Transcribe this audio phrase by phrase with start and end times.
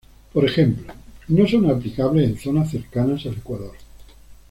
[0.33, 0.91] Por ejemplo,
[1.27, 3.75] no son aplicables en zonas cercanas al ecuador.